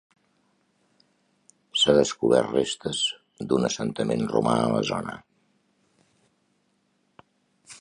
S'han 1.81 1.99
descobert 1.99 2.55
restes 2.55 3.01
d'un 3.51 3.67
assentament 3.69 4.25
romà 4.33 4.55
a 4.63 4.73
la 4.77 4.81
zona. 4.91 5.17